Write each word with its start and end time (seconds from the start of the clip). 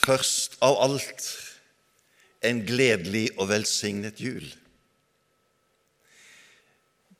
Først 0.00 0.56
av 0.64 0.78
alt 0.80 1.26
en 2.46 2.62
gledelig 2.64 3.26
og 3.36 3.50
velsignet 3.50 4.20
jul. 4.22 4.46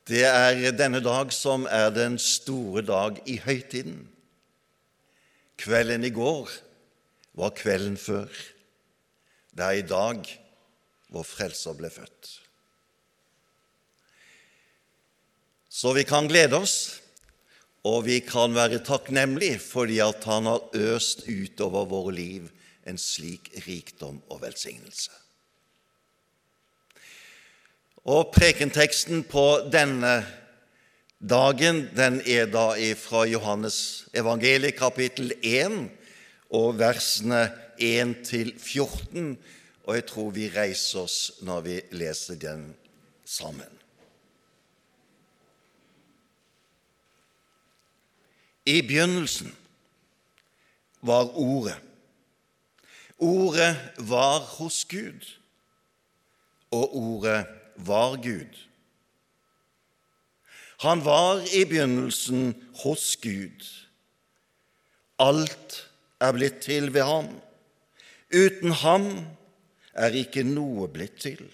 Det 0.08 0.24
er 0.24 0.72
denne 0.72 1.02
dag 1.04 1.28
som 1.34 1.66
er 1.68 1.90
den 1.92 2.16
store 2.18 2.82
dag 2.86 3.20
i 3.28 3.36
høytiden. 3.44 4.06
Kvelden 5.60 6.06
i 6.08 6.12
går 6.14 6.48
var 7.36 7.52
kvelden 7.58 7.98
før. 8.00 8.30
Det 9.52 9.66
er 9.66 9.82
i 9.82 9.84
dag 9.86 10.24
vår 11.12 11.26
Frelser 11.26 11.76
ble 11.76 11.90
født. 11.92 12.30
Så 15.70 15.92
vi 15.94 16.06
kan 16.08 16.26
glede 16.30 16.56
oss, 16.56 16.96
og 17.86 18.06
vi 18.08 18.18
kan 18.24 18.56
være 18.56 18.80
takknemlige 18.84 19.60
fordi 19.60 20.00
at 20.04 20.24
Han 20.24 20.48
har 20.48 20.64
øst 20.76 21.28
utover 21.28 21.84
våre 21.88 22.16
liv 22.16 22.48
en 22.90 22.98
slik 22.98 23.50
rikdom 23.66 24.20
og 24.28 24.42
velsignelse. 24.42 25.10
Og 28.10 28.30
Prekenteksten 28.34 29.24
på 29.28 29.46
denne 29.72 30.20
dagen 31.20 31.82
den 31.96 32.20
er 32.24 32.48
da 32.48 32.72
fra 32.96 33.26
Johannes 33.28 34.08
evangeliet 34.16 34.78
kapittel 34.78 35.34
1 35.42 35.90
og 36.56 36.78
versene 36.80 37.50
1 37.78 38.14
til 38.24 38.54
14, 38.58 39.36
og 39.84 39.94
jeg 39.94 40.06
tror 40.08 40.30
vi 40.30 40.48
reiser 40.54 41.04
oss 41.04 41.18
når 41.44 41.60
vi 41.66 41.76
leser 41.92 42.40
den 42.40 42.70
sammen. 43.24 43.68
I 48.66 48.80
begynnelsen 48.82 49.54
var 51.02 51.30
Ordet. 51.36 51.89
Ordet 53.20 53.76
var 53.98 54.38
hos 54.56 54.84
Gud, 54.88 55.26
og 56.70 56.96
Ordet 56.96 57.46
var 57.76 58.16
Gud. 58.16 58.56
Han 60.80 61.04
var 61.04 61.42
i 61.52 61.64
begynnelsen 61.68 62.54
hos 62.82 63.16
Gud. 63.20 63.66
Alt 65.20 65.76
er 66.20 66.32
blitt 66.32 66.62
til 66.64 66.88
ved 66.94 67.04
ham. 67.04 67.28
Uten 68.32 68.72
ham 68.80 69.10
er 69.92 70.16
ikke 70.16 70.46
noe 70.46 70.88
blitt 70.88 71.20
til. 71.20 71.44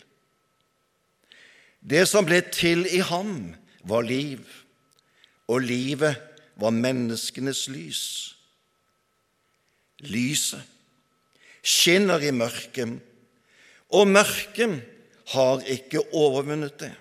Det 1.83 2.05
som 2.07 2.27
ble 2.27 2.39
til 2.55 2.87
i 2.87 3.03
ham, 3.03 3.57
var 3.87 4.07
liv, 4.07 4.43
og 5.47 5.63
livet 5.63 6.15
var 6.59 6.75
menneskenes 6.75 7.67
lys. 7.71 8.03
Lyset 10.07 10.76
skinner 11.67 12.23
i 12.23 12.31
mørket, 12.31 13.01
og 13.95 14.09
mørket 14.11 14.79
har 15.33 15.63
ikke 15.67 16.05
overvunnet 16.15 16.79
det. 16.81 16.93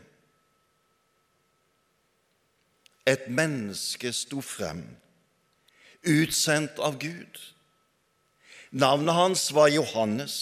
Et 3.06 3.28
menneske 3.30 4.10
sto 4.14 4.42
frem, 4.42 4.82
utsendt 6.02 6.82
av 6.82 6.98
Gud. 7.02 7.42
Navnet 8.74 9.14
hans 9.14 9.48
var 9.54 9.70
Johannes. 9.70 10.38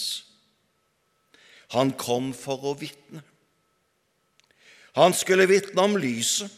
Han 1.76 1.92
kom 2.00 2.32
for 2.36 2.64
å 2.64 2.72
vitne. 2.80 3.20
Han 4.96 5.12
skulle 5.16 5.50
vitne 5.50 5.84
om 5.84 5.98
lyset, 6.00 6.48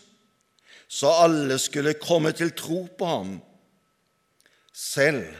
så 0.87 1.11
alle 1.25 1.57
skulle 1.59 1.97
komme 1.99 2.31
til 2.37 2.53
tro 2.55 2.85
på 2.99 3.09
ham. 3.11 3.33
Selv 4.71 5.33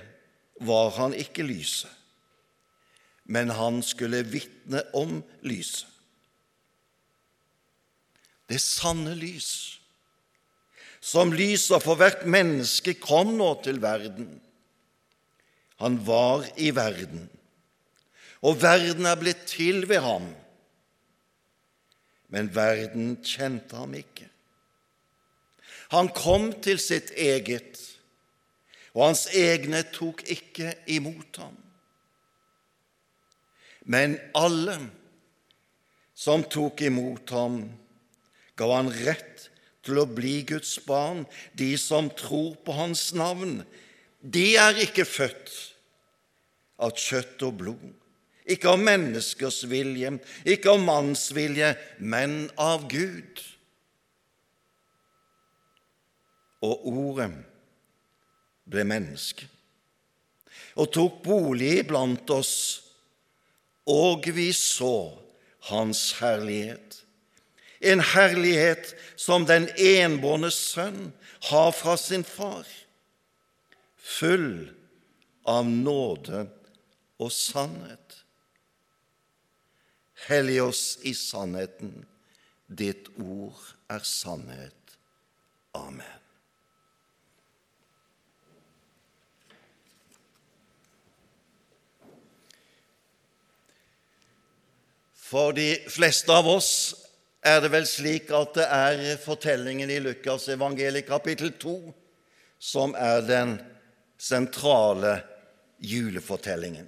var 0.67 0.91
han 0.97 1.15
ikke 1.15 1.45
lyset 1.47 1.93
men 3.27 3.51
han 3.51 3.83
skulle 3.83 4.23
vitne 4.23 4.83
om 4.95 5.19
lyset. 5.47 5.89
Det 8.47 8.61
sanne 8.63 9.17
lys, 9.19 9.81
som 11.03 11.33
lyser 11.35 11.83
for 11.83 11.99
hvert 11.99 12.23
menneske, 12.31 12.95
kom 13.03 13.35
nå 13.39 13.49
til 13.65 13.81
verden. 13.83 14.29
Han 15.83 15.99
var 16.07 16.47
i 16.57 16.71
verden, 16.75 17.27
og 18.47 18.63
verden 18.63 19.11
er 19.11 19.19
blitt 19.19 19.43
til 19.51 19.89
ved 19.91 20.05
ham. 20.07 20.31
Men 22.31 22.55
verden 22.55 23.17
kjente 23.27 23.79
ham 23.79 23.99
ikke. 23.99 24.31
Han 25.95 26.11
kom 26.15 26.53
til 26.63 26.79
sitt 26.83 27.13
eget, 27.19 27.79
og 28.95 29.09
hans 29.09 29.27
egne 29.35 29.83
tok 29.95 30.23
ikke 30.31 30.73
imot 30.95 31.43
ham. 31.43 31.66
Men 33.87 34.19
alle 34.35 34.79
som 36.17 36.43
tok 36.51 36.83
imot 36.83 37.31
ham, 37.31 37.61
ga 38.59 38.69
han 38.73 38.91
rett 38.91 39.47
til 39.87 40.01
å 40.03 40.09
bli 40.11 40.41
Guds 40.49 40.75
barn, 40.87 41.25
de 41.55 41.75
som 41.79 42.09
tror 42.19 42.57
på 42.67 42.75
hans 42.75 43.13
navn. 43.15 43.61
De 44.21 44.57
er 44.59 44.81
ikke 44.83 45.07
født 45.07 45.53
av 46.83 46.97
kjøtt 46.99 47.45
og 47.47 47.61
blod, 47.61 47.93
ikke 48.47 48.73
av 48.73 48.83
menneskers 48.83 49.63
vilje, 49.71 50.17
ikke 50.47 50.73
av 50.75 50.83
manns 50.83 51.29
vilje, 51.37 51.75
men 51.99 52.49
av 52.59 52.89
Gud. 52.91 53.43
Og 56.67 56.89
Ordet 56.91 57.31
ble 58.67 58.83
menneske 58.89 59.47
og 60.77 60.91
tok 60.93 61.21
bolig 61.25 61.87
blant 61.89 62.29
oss 62.35 62.57
og 63.87 64.27
vi 64.35 64.51
så 64.53 65.19
Hans 65.67 66.13
herlighet, 66.21 67.01
en 67.81 68.01
herlighet 68.01 68.93
som 69.19 69.47
den 69.49 69.67
enbårne 69.75 70.53
sønn 70.55 71.09
har 71.49 71.73
fra 71.75 71.97
sin 71.99 72.23
far, 72.23 72.69
full 73.97 74.69
av 75.43 75.67
nåde 75.67 76.45
og 77.19 77.33
sannhet. 77.35 78.21
Hellig 80.29 80.61
oss 80.63 80.85
i 81.03 81.15
sannheten, 81.19 82.05
ditt 82.67 83.11
ord 83.19 83.59
er 83.91 84.07
sannhet. 84.07 84.97
Amen. 85.75 86.26
For 95.27 95.53
de 95.53 95.73
fleste 95.91 96.31
av 96.31 96.47
oss 96.47 96.71
er 97.47 97.59
det 97.63 97.73
vel 97.73 97.87
slik 97.89 98.29
at 98.35 98.53
det 98.55 98.67
er 98.71 99.01
fortellingen 99.19 99.91
i 99.91 99.99
Lukas 100.03 100.47
evangeliet 100.55 101.09
kapittel 101.09 101.51
2 101.59 101.75
som 102.63 102.95
er 102.95 103.25
den 103.27 103.57
sentrale 104.19 105.19
julefortellingen. 105.83 106.87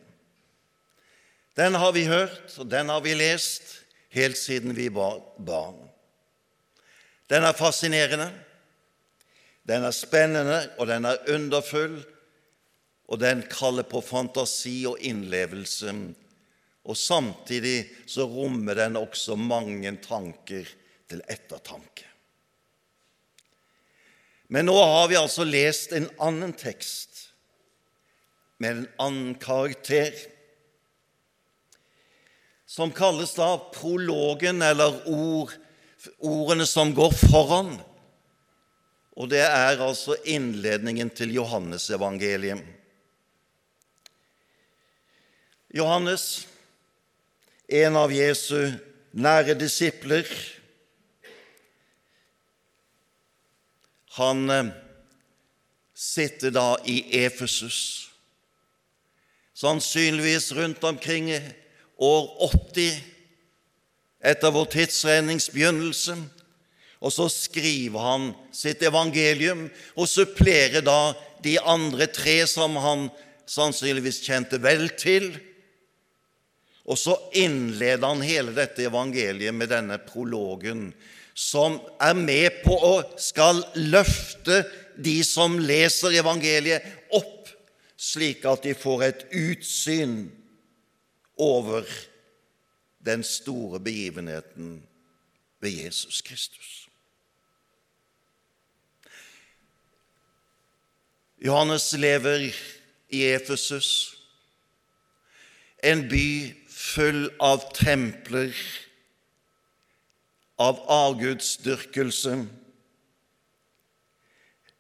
Den 1.59 1.75
har 1.75 1.93
vi 1.93 2.05
hørt, 2.07 2.55
og 2.63 2.71
den 2.71 2.89
har 2.89 3.03
vi 3.03 3.17
lest 3.19 3.75
helt 4.15 4.39
siden 4.39 4.77
vi 4.77 4.87
var 4.95 5.19
barn. 5.43 5.81
Den 7.29 7.45
er 7.45 7.59
fascinerende, 7.59 8.31
den 9.67 9.85
er 9.85 9.93
spennende, 9.93 10.63
og 10.79 10.87
den 10.87 11.05
er 11.05 11.27
underfull, 11.35 11.99
og 13.09 13.21
den 13.21 13.43
kaller 13.51 13.85
på 13.85 14.01
fantasi 14.01 14.85
og 14.87 15.03
innlevelse 15.03 15.93
og 16.89 16.97
samtidig 16.97 17.83
så 18.09 18.25
rommer 18.25 18.79
den 18.81 18.97
også 18.97 19.37
mange 19.37 19.93
tanker 20.01 20.69
til 21.09 21.21
ettertanke. 21.29 22.07
Men 24.49 24.65
nå 24.71 24.77
har 24.81 25.11
vi 25.11 25.19
altså 25.21 25.45
lest 25.45 25.93
en 25.93 26.09
annen 26.25 26.55
tekst 26.57 27.27
med 28.59 28.71
en 28.71 28.89
annen 28.99 29.35
karakter, 29.39 30.15
som 32.67 32.91
kalles 32.93 33.35
da 33.37 33.53
prologen, 33.73 34.65
eller 34.65 34.97
ord, 35.09 35.53
ordene 36.19 36.67
som 36.69 36.91
går 36.97 37.15
foran. 37.29 37.71
Og 39.19 39.31
det 39.31 39.45
er 39.45 39.81
altså 39.83 40.17
innledningen 40.25 41.11
til 41.11 41.33
Johannesevangeliet. 41.37 42.61
Johannes 45.75 46.47
en 47.69 47.97
av 48.01 48.13
Jesu 48.13 48.73
nære 49.13 49.57
disipler. 49.59 50.29
Han 54.17 54.49
eh, 54.51 54.71
sitter 55.95 56.55
da 56.55 56.73
i 56.89 57.03
Efesus, 57.21 58.09
sannsynligvis 59.55 60.51
rundt 60.57 60.85
omkring 60.85 61.31
år 61.99 62.27
80 62.49 62.99
etter 64.25 64.55
vår 64.55 64.73
tidsregnings 64.73 65.51
begynnelse. 65.53 66.17
Og 66.99 67.13
så 67.15 67.29
skriver 67.31 68.03
han 68.03 68.31
sitt 68.55 68.83
evangelium 68.83 69.69
og 69.95 70.09
supplerer 70.11 70.83
da 70.83 71.13
de 71.45 71.55
andre 71.63 72.09
tre 72.11 72.41
som 72.51 72.75
han 72.83 73.07
sannsynligvis 73.47 74.19
kjente 74.27 74.59
vel 74.63 74.89
til. 74.99 75.31
Og 76.89 76.97
så 76.97 77.15
innleder 77.37 78.07
han 78.07 78.25
hele 78.25 78.55
dette 78.57 78.87
evangeliet 78.89 79.55
med 79.55 79.69
denne 79.69 79.99
prologen, 80.01 80.89
som 81.37 81.77
er 82.03 82.17
med 82.19 82.63
på 82.65 82.75
å 82.75 82.95
skal 83.21 83.61
løfte 83.77 84.63
de 84.97 85.21
som 85.23 85.59
leser 85.61 86.17
evangeliet, 86.19 86.83
opp, 87.15 87.51
slik 87.99 88.47
at 88.49 88.65
de 88.65 88.75
får 88.79 89.05
et 89.05 89.25
utsyn 89.37 90.17
over 91.39 91.87
den 93.05 93.23
store 93.27 93.79
begivenheten 93.85 94.79
ved 95.63 95.71
Jesus 95.85 96.23
Kristus. 96.25 96.89
Johannes 101.39 101.93
lever 101.95 102.49
i 103.15 103.23
Efesus, 103.31 104.17
en 105.83 106.09
by 106.11 106.31
full 106.89 107.29
av 107.41 107.67
templer, 107.77 108.55
av 110.59 110.81
avgudsdyrkelse, 110.91 112.35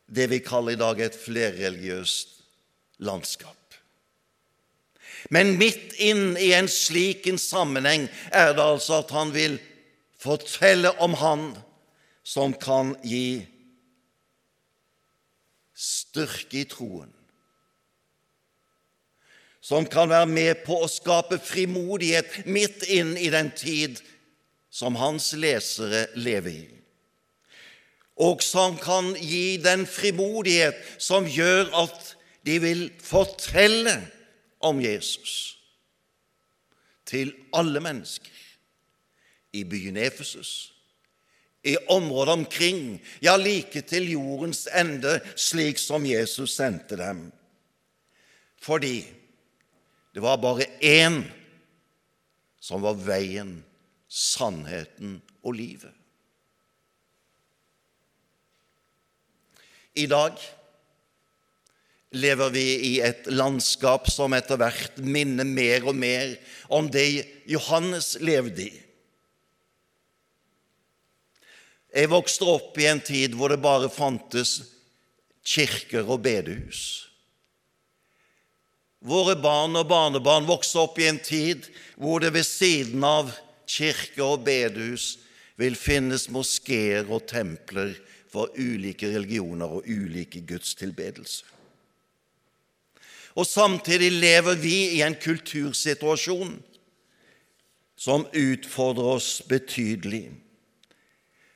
det 0.08 0.26
vi 0.32 0.40
kaller 0.42 0.74
i 0.74 0.80
dag 0.80 1.00
et 1.04 1.16
flerreligiøst 1.20 2.38
landskap. 3.04 3.54
Men 5.34 5.56
midt 5.60 5.98
inn 6.00 6.38
i 6.40 6.52
en 6.56 6.70
slik 6.70 7.26
en 7.28 7.40
sammenheng 7.40 8.06
er 8.32 8.54
det 8.56 8.64
altså 8.64 9.02
at 9.02 9.12
han 9.12 9.34
vil 9.34 9.58
fortelle 10.18 10.94
om 11.04 11.14
Han 11.20 11.50
som 12.26 12.54
kan 12.54 12.94
gi 13.04 13.46
styrke 15.78 16.62
i 16.62 16.66
troen, 16.68 17.10
som 19.68 19.84
kan 19.86 20.08
være 20.08 20.28
med 20.30 20.62
på 20.64 20.78
å 20.80 20.88
skape 20.88 21.36
frimodighet 21.44 22.46
midt 22.48 22.86
inn 22.88 23.12
i 23.20 23.28
den 23.28 23.50
tid 23.52 23.98
som 24.72 24.96
hans 24.96 25.34
lesere 25.36 26.06
lever 26.16 26.54
i, 26.54 26.68
og 28.24 28.40
som 28.42 28.78
kan 28.80 29.12
gi 29.20 29.58
den 29.60 29.84
frimodighet 29.86 30.78
som 30.96 31.28
gjør 31.28 31.68
at 31.84 32.14
de 32.48 32.56
vil 32.64 32.80
fortelle 33.04 33.92
om 34.64 34.80
Jesus 34.80 35.34
til 37.08 37.34
alle 37.56 37.82
mennesker 37.84 38.40
i 39.52 39.66
byen 39.68 40.00
Efesus, 40.00 40.72
i 41.64 41.76
området 41.92 42.38
omkring, 42.40 42.82
ja, 43.20 43.36
like 43.36 43.82
til 43.84 44.08
jordens 44.14 44.64
ende, 44.72 45.18
slik 45.36 45.80
som 45.80 46.06
Jesus 46.06 46.54
sendte 46.56 46.96
dem. 46.96 47.26
Fordi 48.62 49.02
det 50.18 50.22
var 50.22 50.40
bare 50.42 50.64
én 50.82 51.20
som 52.58 52.82
var 52.82 52.96
veien, 52.98 53.52
sannheten 54.10 55.20
og 55.46 55.54
livet. 55.54 55.94
I 59.94 60.08
dag 60.10 60.42
lever 62.18 62.50
vi 62.50 62.66
i 62.88 62.92
et 63.06 63.30
landskap 63.30 64.10
som 64.10 64.34
etter 64.34 64.58
hvert 64.58 64.98
minner 64.98 65.46
mer 65.46 65.86
og 65.86 65.94
mer 65.94 66.34
om 66.66 66.90
det 66.90 67.06
Johannes 67.46 68.16
levde 68.18 68.66
i. 68.66 68.76
Jeg 71.94 72.10
vokste 72.10 72.54
opp 72.58 72.74
i 72.82 72.90
en 72.90 73.06
tid 73.06 73.38
hvor 73.38 73.54
det 73.54 73.62
bare 73.62 73.86
fantes 73.86 74.64
kirker 75.46 76.10
og 76.10 76.26
bedehus. 76.26 77.07
Våre 78.98 79.36
barn 79.38 79.76
og 79.78 79.86
barnebarn 79.90 80.48
vokser 80.48 80.82
opp 80.82 80.98
i 80.98 81.06
en 81.06 81.20
tid 81.22 81.68
hvor 81.96 82.22
det 82.22 82.32
ved 82.34 82.46
siden 82.46 83.04
av 83.06 83.30
kirker 83.68 84.24
og 84.24 84.46
bedehus 84.48 85.18
vil 85.58 85.76
finnes 85.78 86.26
moskeer 86.34 87.06
og 87.06 87.26
templer 87.30 87.94
for 88.30 88.50
ulike 88.58 89.10
religioner 89.12 89.78
og 89.78 89.86
ulike 89.86 90.42
gudstilbedelser. 90.46 91.46
Og 93.38 93.46
samtidig 93.46 94.10
lever 94.18 94.58
vi 94.58 94.76
i 94.96 95.02
en 95.06 95.14
kultursituasjon 95.14 96.56
som 97.98 98.26
utfordrer 98.34 99.14
oss 99.14 99.28
betydelig. 99.46 100.26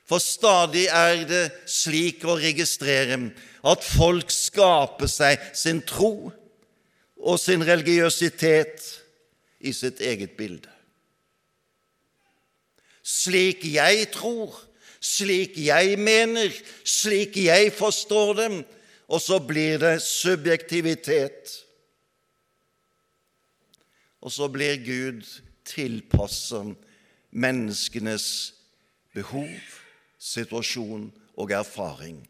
For 0.07 0.23
stadig 0.23 0.85
er 0.91 1.25
det 1.27 1.43
slik 1.67 2.23
å 2.27 2.37
registrere 2.39 3.19
at 3.67 3.83
folk 3.83 4.31
skaper 4.31 5.11
seg 5.11 5.43
sin 5.55 5.81
tro 5.87 6.31
og 7.23 7.39
sin 7.39 7.63
religiøsitet 7.63 8.83
i 9.63 9.71
sitt 9.73 10.01
eget 10.03 10.35
bilde. 10.37 10.69
Slik 13.03 13.63
jeg 13.67 14.09
tror, 14.11 14.55
slik 14.99 15.57
jeg 15.59 15.97
mener, 15.99 16.51
slik 16.83 17.37
jeg 17.39 17.71
forstår 17.75 18.33
dem, 18.39 18.61
og 19.07 19.21
så 19.21 19.39
blir 19.39 19.79
det 19.79 19.97
subjektivitet 20.03 21.63
og 24.23 24.31
så 24.31 24.47
blir 24.47 24.79
Gud 24.79 25.25
tilpasset 25.67 26.75
menneskenes 27.35 28.27
behov, 29.13 29.51
situasjon 30.17 31.09
og 31.35 31.51
erfaring. 31.51 32.21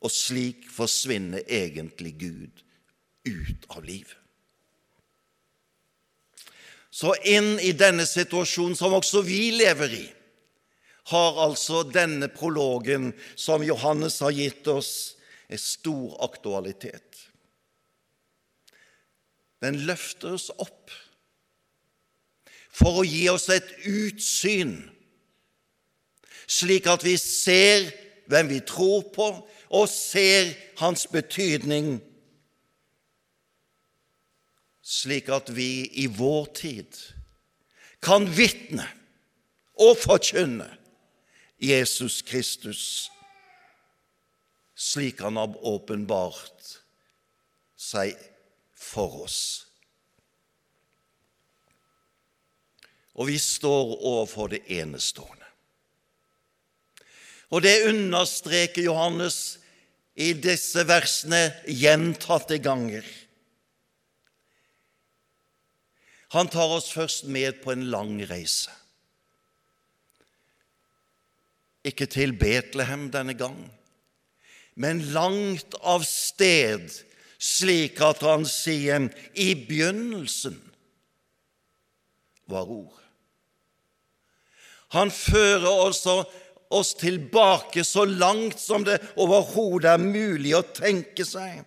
Og 0.00 0.10
slik 0.10 0.64
forsvinner 0.72 1.44
egentlig 1.44 2.14
Gud 2.20 2.62
ut 3.24 3.68
av 3.68 3.84
liv. 3.84 4.08
Så 6.92 7.14
inn 7.24 7.56
i 7.60 7.72
denne 7.72 8.04
situasjonen 8.06 8.76
som 8.76 8.92
også 8.98 9.22
vi 9.24 9.46
lever 9.56 9.94
i, 9.96 10.06
har 11.10 11.38
altså 11.42 11.82
denne 11.88 12.28
prologen 12.30 13.10
som 13.34 13.64
Johannes 13.64 14.20
har 14.22 14.34
gitt 14.36 14.68
oss, 14.70 15.16
en 15.48 15.58
stor 15.58 16.14
aktualitet. 16.24 17.18
Den 19.62 19.82
løfter 19.86 20.36
oss 20.36 20.48
opp 20.52 20.92
for 22.72 23.02
å 23.02 23.06
gi 23.06 23.26
oss 23.30 23.48
et 23.52 23.68
utsyn, 23.88 24.76
slik 26.48 26.88
at 26.90 27.04
vi 27.04 27.16
ser 27.20 27.90
hvem 28.30 28.48
vi 28.52 28.62
tror 28.66 29.04
på, 29.14 29.28
og 29.72 29.88
ser 29.88 30.52
hans 30.80 31.04
betydning, 31.10 31.96
slik 34.92 35.30
at 35.32 35.48
vi 35.56 35.86
i 36.04 36.06
vår 36.12 36.50
tid 36.58 36.98
kan 38.04 38.26
vitne 38.28 38.84
og 39.80 39.96
forkynne 40.02 40.68
Jesus 41.62 42.20
Kristus 42.26 42.84
slik 44.82 45.20
han 45.22 45.36
har 45.36 45.66
åpenbart 45.66 46.72
seg 47.78 48.16
for 48.74 49.22
oss. 49.26 49.42
Og 53.12 53.28
vi 53.28 53.38
står 53.38 53.94
overfor 54.00 54.50
det 54.54 54.64
enestående. 54.72 55.46
Og 57.52 57.62
det 57.62 57.84
understreker 57.84 58.88
Johannes 58.88 59.58
i 60.16 60.32
disse 60.32 60.82
versene 60.88 61.50
gjentatte 61.68 62.56
ganger. 62.64 63.04
Han 66.32 66.48
tar 66.48 66.70
oss 66.78 66.88
først 66.92 67.26
med 67.28 67.60
på 67.60 67.74
en 67.74 67.84
lang 67.92 68.16
reise. 68.30 68.72
Ikke 71.84 72.06
til 72.06 72.32
Betlehem 72.38 73.10
denne 73.12 73.34
gang, 73.36 73.58
men 74.78 75.02
langt 75.12 75.74
av 75.82 76.06
sted 76.08 76.88
slik 77.42 78.00
at 78.06 78.22
han 78.24 78.46
sier 78.48 79.10
i 79.34 79.50
begynnelsen 79.66 80.56
var 82.48 82.70
ord. 82.70 83.02
Han 84.96 85.10
fører 85.12 85.68
også 85.68 86.22
oss 86.72 86.94
tilbake 87.00 87.84
så 87.84 88.04
langt 88.08 88.60
som 88.60 88.84
det 88.84 89.00
overhodet 89.20 89.90
er 89.90 90.04
mulig 90.04 90.54
å 90.56 90.64
tenke 90.64 91.26
seg, 91.28 91.64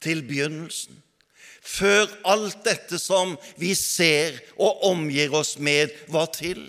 til 0.00 0.22
begynnelsen. 0.26 0.96
Før 1.60 2.08
alt 2.24 2.62
dette 2.64 2.98
som 2.98 3.36
vi 3.60 3.74
ser 3.76 4.38
og 4.56 4.84
omgir 4.90 5.34
oss 5.36 5.58
med, 5.60 5.92
var 6.08 6.30
til. 6.32 6.62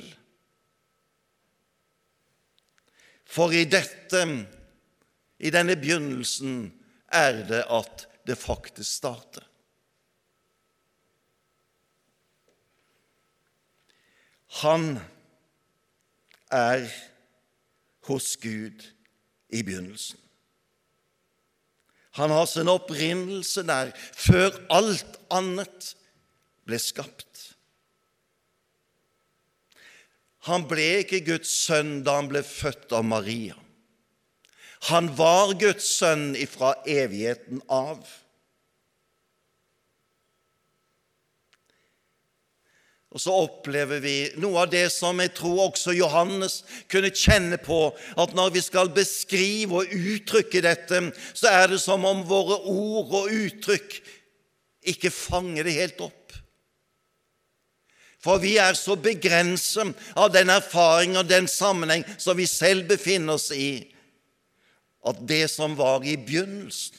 For 3.32 3.56
i 3.56 3.64
dette, 3.64 4.26
i 5.40 5.52
denne 5.54 5.78
begynnelsen, 5.80 6.74
er 7.08 7.44
det 7.48 7.64
at 7.72 8.06
det 8.28 8.38
faktisk 8.40 8.92
starter. 9.00 9.48
Han 14.62 15.00
er 16.52 16.84
hos 18.12 18.36
Gud 18.38 18.84
i 19.50 19.64
begynnelsen. 19.64 20.20
Han 22.20 22.32
har 22.34 22.46
sin 22.50 22.68
opprinnelse 22.72 23.64
der, 23.68 23.94
før 23.96 24.56
alt 24.74 25.20
annet 25.32 25.94
ble 26.68 26.80
skapt. 26.82 27.28
Han 30.50 30.66
ble 30.70 30.88
ikke 31.04 31.22
Guds 31.28 31.52
sønn 31.68 32.00
da 32.06 32.18
han 32.18 32.30
ble 32.32 32.42
født 32.46 32.92
av 32.98 33.06
Maria. 33.06 33.56
Han 34.90 35.12
var 35.14 35.54
Guds 35.62 35.86
sønn 36.00 36.32
ifra 36.40 36.74
evigheten 36.90 37.62
av. 37.70 38.02
Og 43.12 43.20
så 43.20 43.34
opplever 43.36 44.00
vi 44.00 44.16
noe 44.40 44.62
av 44.64 44.70
det 44.72 44.86
som 44.94 45.20
jeg 45.20 45.34
tror 45.36 45.66
også 45.66 45.92
Johannes 45.98 46.62
kunne 46.92 47.12
kjenne 47.12 47.60
på, 47.60 47.90
at 48.16 48.32
når 48.38 48.54
vi 48.56 48.64
skal 48.64 48.94
beskrive 48.96 49.82
og 49.82 49.92
uttrykke 49.92 50.64
dette, 50.64 51.04
så 51.36 51.52
er 51.52 51.74
det 51.74 51.82
som 51.84 52.08
om 52.08 52.24
våre 52.28 52.62
ord 52.72 53.12
og 53.24 53.36
uttrykk 53.36 54.00
ikke 54.96 55.12
fanger 55.14 55.68
det 55.68 55.76
helt 55.76 56.00
opp. 56.08 56.18
For 58.22 58.40
vi 58.40 58.56
er 58.62 58.78
så 58.78 58.96
begrenset 59.02 59.98
av 60.16 60.30
den 60.32 60.54
erfaring 60.54 61.18
og 61.18 61.28
den 61.28 61.50
sammenheng 61.50 62.06
som 62.22 62.38
vi 62.38 62.46
selv 62.48 62.88
befinner 62.94 63.36
oss 63.36 63.50
i, 63.52 63.82
at 65.02 65.20
det 65.28 65.48
som 65.50 65.74
var 65.76 66.06
i 66.06 66.16
begynnelsen, 66.16 66.96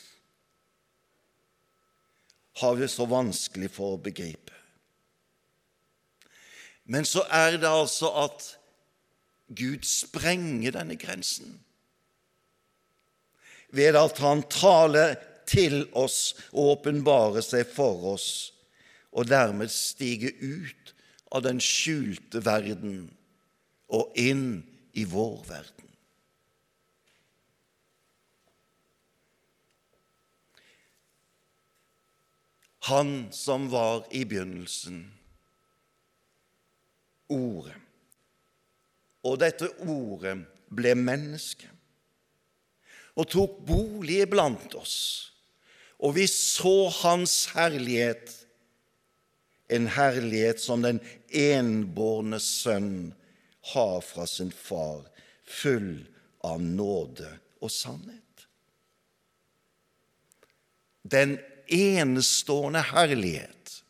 har 2.60 2.74
vi 2.76 2.84
så 2.90 3.06
vanskelig 3.08 3.70
for 3.72 3.94
å 3.94 4.02
begripe. 4.02 4.52
Men 6.92 7.06
så 7.08 7.24
er 7.32 7.56
det 7.56 7.68
altså 7.68 8.10
at 8.26 8.48
Gud 9.52 9.84
sprenger 9.88 10.74
denne 10.76 10.96
grensen 11.00 11.60
ved 13.72 13.96
at 13.96 14.18
Han 14.20 14.42
taler 14.52 15.14
til 15.48 15.86
oss 15.96 16.34
og 16.52 16.76
åpenbarer 16.76 17.44
seg 17.44 17.64
for 17.72 18.12
oss, 18.12 18.26
og 19.12 19.30
dermed 19.30 19.72
stiger 19.72 20.34
ut 20.40 20.92
av 21.32 21.44
den 21.46 21.60
skjulte 21.64 22.42
verden 22.44 23.06
og 23.92 24.12
inn 24.20 24.62
i 24.92 25.06
vår 25.08 25.40
verden. 25.48 25.88
Han 32.92 33.12
som 33.32 33.68
var 33.72 34.04
i 34.10 34.24
begynnelsen, 34.28 35.04
Ordet. 37.32 37.78
Og 39.22 39.38
dette 39.40 39.68
ordet 39.86 40.36
ble 40.72 40.94
menneske 40.98 41.68
og 43.12 43.28
tok 43.28 43.58
bolig 43.68 44.24
blant 44.30 44.72
oss, 44.78 44.96
og 46.02 46.16
vi 46.16 46.24
så 46.30 46.88
Hans 47.02 47.34
herlighet, 47.52 48.32
en 49.72 49.86
herlighet 49.94 50.60
som 50.60 50.82
den 50.84 50.98
enbårne 51.28 52.40
sønn 52.42 53.12
har 53.72 54.00
fra 54.04 54.26
sin 54.28 54.50
far, 54.52 55.04
full 55.44 56.02
av 56.44 56.60
nåde 56.64 57.28
og 57.62 57.70
sannhet. 57.70 58.18
Den 61.02 61.36
enestående 61.72 62.82
herlighet 62.92 63.81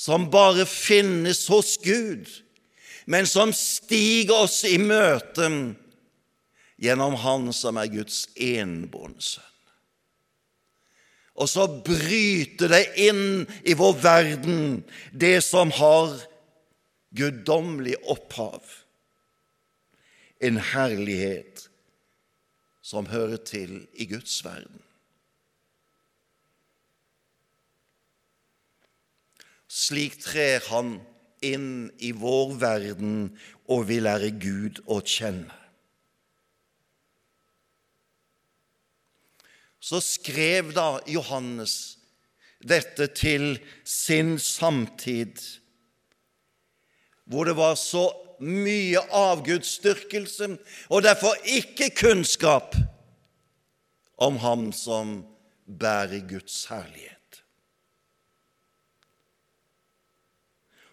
som 0.00 0.30
bare 0.32 0.64
finnes 0.66 1.42
hos 1.52 1.76
Gud, 1.84 2.24
men 3.04 3.26
som 3.28 3.52
stiger 3.52 4.46
oss 4.46 4.62
i 4.64 4.78
møte 4.80 5.50
gjennom 6.80 7.18
Han 7.20 7.50
som 7.52 7.76
er 7.76 7.90
Guds 7.92 8.22
enbårne 8.40 9.20
sønn. 9.20 9.44
Og 11.40 11.48
så 11.48 11.66
bryter 11.84 12.72
det 12.72 12.82
inn 13.00 13.44
i 13.64 13.76
vår 13.76 13.94
verden 14.00 14.82
det 15.12 15.38
som 15.44 15.72
har 15.76 16.16
guddommelig 17.16 17.96
opphav, 18.08 18.60
en 20.40 20.60
herlighet 20.72 21.66
som 22.80 23.08
hører 23.12 23.40
til 23.44 23.82
i 23.92 24.08
Guds 24.08 24.40
verden. 24.44 24.80
Slik 29.70 30.18
trer 30.24 30.64
han 30.66 30.96
inn 31.46 31.90
i 32.02 32.10
vår 32.12 32.56
verden 32.58 33.14
og 33.70 33.86
vil 33.88 34.02
lære 34.08 34.32
Gud 34.42 34.80
å 34.90 34.98
kjenne. 35.06 35.54
Så 39.80 40.02
skrev 40.04 40.74
da 40.76 40.98
Johannes 41.08 41.76
dette 42.60 43.06
til 43.16 43.54
sin 43.86 44.34
samtid, 44.42 45.38
hvor 47.24 47.48
det 47.48 47.54
var 47.56 47.78
så 47.80 48.10
mye 48.42 49.00
avgudsdyrkelse 49.14 50.50
og 50.90 51.06
derfor 51.06 51.38
ikke 51.46 51.92
kunnskap 51.96 52.74
om 54.20 54.36
ham 54.42 54.68
som 54.76 55.20
bærer 55.64 56.26
Guds 56.28 56.66
herlighet. 56.68 57.19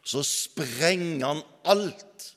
Så 0.07 0.23
sprenger 0.23 1.25
han 1.25 1.41
alt 1.67 2.35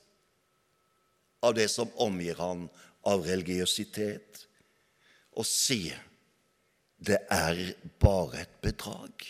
av 1.39 1.55
det 1.55 1.69
som 1.71 1.91
omgir 2.03 2.35
han 2.41 2.67
av 3.07 3.23
religiøsitet, 3.25 4.41
og 5.39 5.47
sier 5.47 6.01
det 7.01 7.21
er 7.31 7.61
bare 8.03 8.43
et 8.43 8.57
bedrag. 8.61 9.23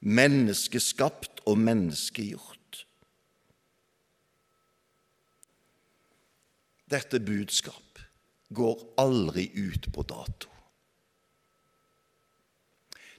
Menneskeskapt 0.00 1.44
og 1.46 1.62
menneskegjort. 1.62 2.82
Dette 6.90 7.22
budskap 7.22 8.02
går 8.50 8.82
aldri 8.98 9.46
ut 9.54 9.92
på 9.94 10.02
dato. 10.10 10.50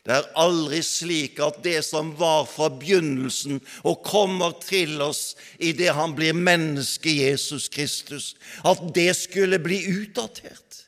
Det 0.02 0.16
er 0.16 0.30
aldri 0.42 0.80
slik 0.82 1.38
at 1.46 1.60
det 1.62 1.84
som 1.86 2.10
var 2.18 2.48
fra 2.50 2.72
begynnelsen 2.74 3.60
og 3.86 4.02
kommer 4.06 4.56
til 4.64 4.96
oss 5.06 5.36
i 5.62 5.76
det 5.78 5.92
han 5.94 6.16
blir 6.18 6.34
menneske, 6.34 7.12
Jesus 7.14 7.68
Kristus, 7.70 8.34
at 8.66 8.82
det 8.96 9.12
skulle 9.20 9.62
bli 9.62 9.78
utdatert. 9.92 10.88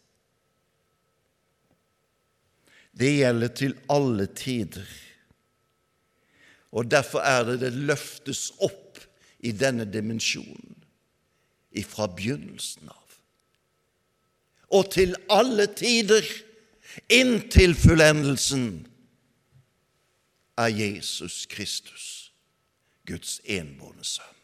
Det 2.93 3.11
gjelder 3.19 3.53
til 3.53 3.75
alle 3.89 4.25
tider. 4.33 4.89
Og 6.73 6.89
derfor 6.89 7.21
er 7.21 7.45
det 7.51 7.59
det 7.61 7.73
løftes 7.73 8.47
opp 8.65 8.97
i 9.45 9.51
denne 9.53 9.85
dimensjonen 9.85 10.73
ifra 11.77 12.07
begynnelsen 12.09 12.89
av. 12.89 13.19
Og 14.73 14.89
til 14.93 15.13
alle 15.29 15.67
tider, 15.69 16.25
inntil 17.13 17.75
fullendelsen 17.77 18.65
er 20.57 20.69
Jesus 20.69 21.45
Kristus, 21.49 22.33
Guds 23.07 23.39
enbårne 23.45 24.05
sønn. 24.05 24.39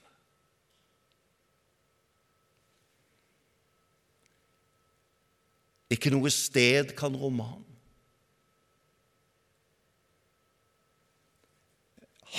Ikke 5.89 6.12
noe 6.13 6.30
sted 6.30 6.94
kan 6.98 7.16
romme 7.18 7.46
ham. 7.50 7.66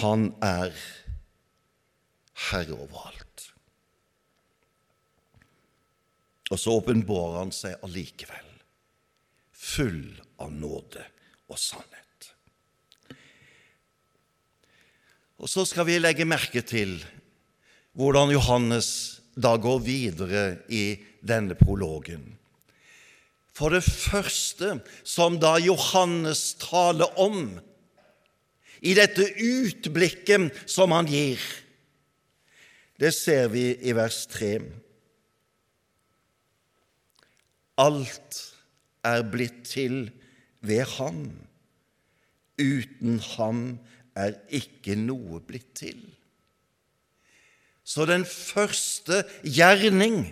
Han 0.01 0.29
er 0.39 0.71
herre 2.51 2.77
over 2.77 3.09
alt. 3.11 3.47
Og 6.51 6.59
så 6.59 6.75
åpenbarer 6.79 7.41
han 7.43 7.53
seg 7.55 7.79
allikevel, 7.87 8.47
full 9.51 10.05
av 10.43 10.55
nåde 10.55 11.03
og 11.51 11.59
sannhet. 11.59 12.00
Og 15.41 15.49
så 15.49 15.65
skal 15.65 15.89
vi 15.89 15.97
legge 16.01 16.29
merke 16.29 16.61
til 16.61 16.99
hvordan 17.97 18.33
Johannes 18.35 18.91
da 19.41 19.55
går 19.57 19.81
videre 19.87 20.45
i 20.69 21.01
denne 21.25 21.57
prologen. 21.57 22.27
For 23.57 23.73
det 23.73 23.85
første 23.85 24.79
som 25.05 25.39
da 25.41 25.57
Johannes 25.61 26.55
taler 26.61 27.09
om 27.21 27.57
i 28.81 28.95
dette 28.97 29.27
utblikket 29.41 30.53
som 30.71 30.93
han 30.97 31.09
gir, 31.09 31.41
det 33.01 33.13
ser 33.17 33.49
vi 33.53 33.73
i 33.81 33.97
vers 33.97 34.23
3. 34.29 34.55
Alt 37.81 38.41
er 39.09 39.25
blitt 39.33 39.63
til 39.73 40.11
ved 40.61 40.85
ham. 40.99 41.23
Uten 42.61 43.23
ham 43.37 43.63
er 44.17 44.37
ikke 44.55 44.97
noe 44.99 45.41
blitt 45.45 45.73
til. 45.79 46.01
Så 47.85 48.07
den 48.07 48.25
første 48.27 49.25
gjerning 49.43 50.23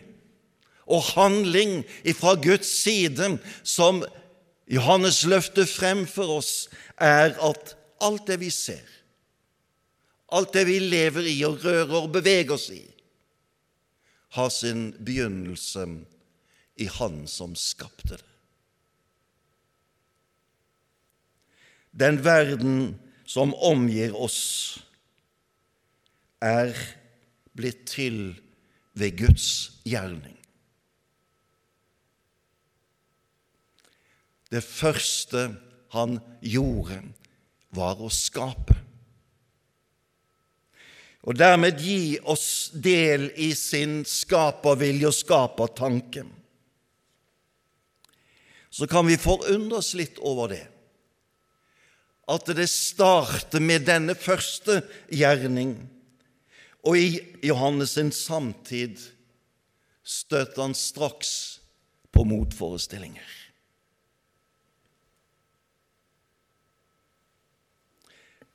og 0.88 1.02
handling 1.14 1.82
fra 2.16 2.37
Guds 2.38 2.70
side 2.85 3.35
som 3.66 4.04
Johannes 4.68 5.23
løfter 5.25 5.66
frem 5.68 6.04
for 6.06 6.38
oss, 6.38 6.68
er 7.00 7.35
at 7.40 7.75
alt 8.04 8.28
det 8.28 8.38
vi 8.42 8.50
ser, 8.52 8.85
alt 10.32 10.52
det 10.54 10.66
vi 10.68 10.78
lever 10.82 11.26
i 11.30 11.37
og 11.49 11.64
rører 11.64 11.94
og 12.02 12.12
beveger 12.12 12.54
oss 12.54 12.68
i, 12.75 12.85
har 14.37 14.50
sin 14.52 14.92
begynnelse 15.00 15.87
i 16.78 16.87
Han 16.99 17.25
som 17.26 17.56
skapte 17.56 18.18
det. 18.18 18.25
Den 21.99 22.20
verden 22.23 22.99
som 23.28 23.52
omgir 23.54 24.14
oss, 24.16 24.80
er 26.40 26.73
blitt 27.52 27.85
til 27.90 28.38
ved 28.97 29.18
Guds 29.18 29.49
gjerning. 29.85 30.38
Det 34.49 34.64
første 34.64 35.50
han 35.92 36.16
gjorde, 36.40 37.02
var 37.76 38.00
å 38.00 38.08
skape. 38.08 38.78
Og 41.28 41.37
dermed 41.37 41.82
gi 41.85 42.16
oss 42.25 42.70
del 42.73 43.28
i 43.37 43.50
sin 43.52 44.00
skapervilje 44.08 45.11
og 45.11 45.16
skapertanke. 45.18 46.25
Så 48.73 48.88
kan 48.88 49.04
vi 49.04 49.20
forundres 49.20 49.92
litt 49.99 50.16
over 50.25 50.49
det. 50.54 50.64
At 52.28 52.50
det 52.52 52.68
starter 52.68 53.62
med 53.64 53.87
denne 53.88 54.14
første 54.18 54.82
gjerning, 55.08 55.78
og 56.85 56.99
i 57.00 57.18
Johannes 57.44 57.97
sin 57.97 58.12
samtid 58.14 59.00
støter 60.04 60.62
han 60.62 60.76
straks 60.76 61.32
på 62.12 62.25
motforestillinger. 62.28 63.38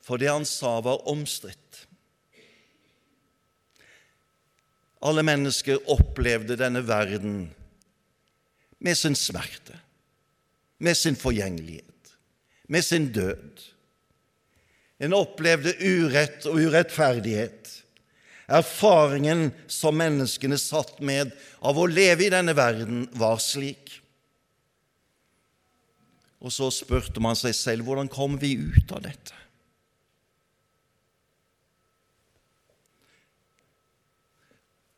for 0.03 0.19
det 0.19 0.31
han 0.31 0.45
sa, 0.47 0.79
var 0.83 1.07
omstridt. 1.09 1.87
Alle 5.03 5.23
mennesker 5.25 5.83
opplevde 5.91 6.57
denne 6.59 6.83
verden 6.87 7.37
med 8.83 8.99
sin 8.99 9.15
smerte, 9.15 9.79
med 10.83 10.95
sin 10.99 11.15
forgjengelighet, 11.19 11.92
med 12.73 12.85
sin 12.85 13.11
død. 13.13 13.61
En 15.03 15.13
opplevde 15.13 15.75
urett 15.77 16.47
og 16.49 16.57
urettferdighet. 16.63 17.69
Erfaringen 18.53 19.51
som 19.71 19.97
menneskene 19.99 20.57
satt 20.59 20.97
med 21.05 21.31
av 21.63 21.77
å 21.79 21.85
leve 21.89 22.25
i 22.25 22.33
denne 22.33 22.55
verden, 22.57 23.05
var 23.13 23.37
slik. 23.43 23.99
Og 26.43 26.51
så 26.51 26.67
spurte 26.75 27.23
man 27.23 27.37
seg 27.39 27.55
selv 27.55 27.87
hvordan 27.87 28.11
kom 28.11 28.35
vi 28.41 28.55
ut 28.59 28.91
av 28.91 29.05
dette? 29.05 29.39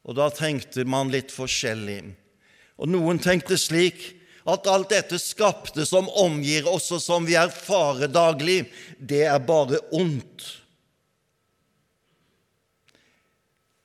Og 0.06 0.18
da 0.18 0.30
tenkte 0.34 0.86
man 0.86 1.10
litt 1.14 1.34
forskjellig. 1.34 2.02
Og 2.78 2.90
noen 2.92 3.18
tenkte 3.22 3.58
slik 3.58 4.12
at 4.46 4.68
alt 4.70 4.92
dette 4.94 5.18
skapte 5.22 5.88
som 5.90 6.10
omgir 6.22 6.68
oss, 6.70 6.92
og 6.94 7.02
som 7.02 7.26
vi 7.26 7.38
erfarer 7.40 8.12
daglig, 8.12 8.66
det 9.00 9.24
er 9.26 9.42
bare 9.42 9.82
ondt. 9.96 10.46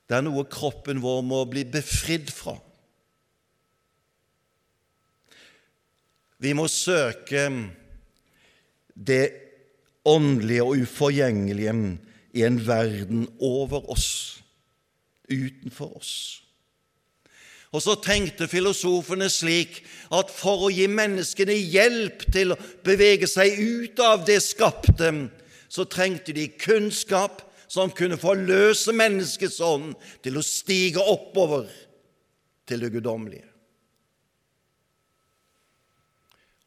Det 0.05 0.19
er 0.19 0.25
noe 0.27 0.43
kroppen 0.51 1.01
vår 1.01 1.23
må 1.25 1.45
bli 1.49 1.63
befridd 1.71 2.29
fra. 2.35 2.57
Vi 6.41 6.53
må 6.57 6.65
søke 6.69 7.47
det 8.93 9.23
åndelige 10.09 10.65
og 10.65 10.83
uforgjengelige 10.83 11.73
i 12.33 12.45
en 12.45 12.57
verden 12.65 13.27
over 13.39 13.85
oss 13.93 14.09
utenfor 15.31 15.97
oss. 15.97 16.13
Og 17.71 17.79
så 17.79 17.95
tenkte 18.03 18.49
filosofene 18.51 19.29
slik 19.31 19.79
at 20.11 20.31
for 20.33 20.67
å 20.67 20.71
gi 20.73 20.89
menneskene 20.91 21.55
hjelp 21.55 22.25
til 22.33 22.51
å 22.51 22.59
bevege 22.83 23.29
seg 23.31 23.55
ut 23.59 24.01
av 24.03 24.25
det 24.27 24.41
skapte, 24.43 25.13
så 25.71 25.87
trengte 25.87 26.35
de 26.35 26.49
kunnskap 26.59 27.45
som 27.71 27.93
kunne 27.95 28.19
forløse 28.19 28.91
menneskets 28.91 29.61
ånd 29.63 29.93
til 30.23 30.35
å 30.35 30.43
stige 30.43 30.99
oppover 30.99 31.69
til 32.67 32.83
det 32.83 32.91
guddommelige. 32.97 33.47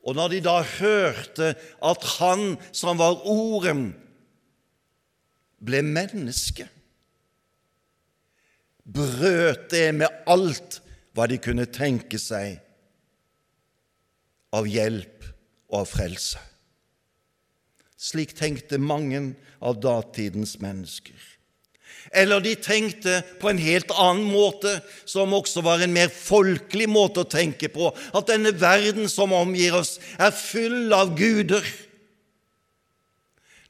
Og 0.04 0.16
når 0.16 0.32
de 0.34 0.40
da 0.44 0.58
hørte 0.60 1.52
at 1.84 2.08
Han 2.18 2.56
som 2.76 3.00
var 3.00 3.22
Ordet, 3.28 3.76
ble 5.64 5.80
menneske, 5.84 6.66
brøt 8.84 9.70
det 9.72 9.86
med 9.96 10.24
alt 10.28 10.82
hva 11.14 11.28
de 11.30 11.38
kunne 11.38 11.66
tenke 11.70 12.18
seg 12.20 12.58
av 14.54 14.66
hjelp 14.70 15.30
og 15.70 15.80
av 15.82 15.88
frelse. 15.90 16.40
Slik 18.04 18.34
tenkte 18.36 18.78
mange 18.82 19.20
av 19.64 19.78
datidens 19.80 20.58
mennesker. 20.60 21.16
Eller 22.12 22.42
de 22.44 22.52
tenkte 22.60 23.22
på 23.40 23.48
en 23.48 23.58
helt 23.58 23.90
annen 23.96 24.26
måte, 24.28 24.76
som 25.08 25.32
også 25.34 25.62
var 25.64 25.82
en 25.82 25.94
mer 25.94 26.10
folkelig 26.12 26.86
måte 26.90 27.22
å 27.22 27.30
tenke 27.30 27.70
på, 27.72 27.88
at 27.90 28.28
denne 28.28 28.52
verden 28.60 29.08
som 29.10 29.32
omgir 29.34 29.78
oss, 29.78 29.96
er 30.20 30.34
full 30.36 30.92
av 30.94 31.14
guder 31.18 31.64